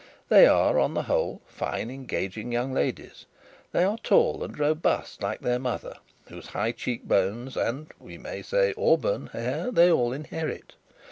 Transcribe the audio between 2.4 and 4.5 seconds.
young ladies. They are tall